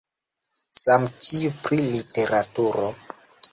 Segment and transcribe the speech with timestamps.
[0.83, 2.91] Same tiu pri literaturo.